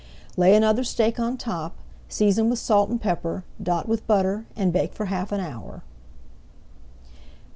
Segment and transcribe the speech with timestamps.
[0.35, 1.75] Lay another steak on top,
[2.09, 5.83] season with salt and pepper, dot with butter, and bake for half an hour.